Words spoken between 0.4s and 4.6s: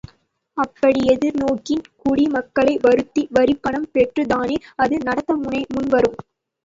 அப்படி எதிர்நோக்கின் குடிமக்களை வருத்தி வரிப்பணம் பெற்றுத்தானே